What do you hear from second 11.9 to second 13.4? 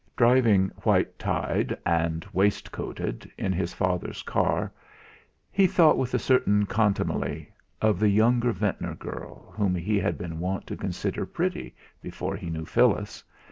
before he knew Phyllis.